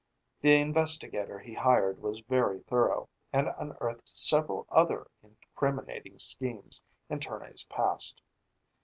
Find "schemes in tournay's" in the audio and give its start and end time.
6.17-7.65